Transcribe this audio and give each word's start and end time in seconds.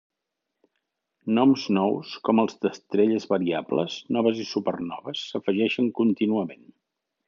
Noms 1.39 1.65
nous, 1.77 2.15
com 2.29 2.43
els 2.45 2.57
d'estrelles 2.65 3.29
variables, 3.37 4.01
noves 4.19 4.45
i 4.47 4.49
supernoves, 4.57 5.25
s'afegeixen 5.31 5.97
contínuament. 6.03 6.71